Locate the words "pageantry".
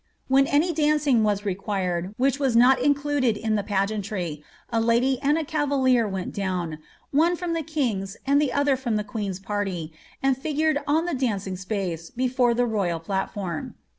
3.61-4.43